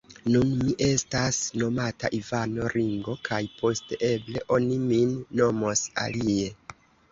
Nun 0.35 0.51
mi 0.59 0.71
estas 0.85 1.41
nomata 1.63 2.11
Ivano 2.21 2.71
Ringo 2.77 3.15
kaj 3.29 3.41
poste, 3.59 4.01
eble, 4.09 4.45
oni 4.59 4.81
min 4.89 5.15
nomos 5.43 5.87
alie. 6.09 6.53